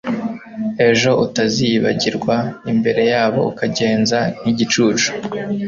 ejo 0.89 1.11
utaziyibagirirwa 1.25 2.35
imbere 2.71 3.01
yabo 3.13 3.39
ukagenza 3.51 4.17
nk'igicucu 4.39 5.09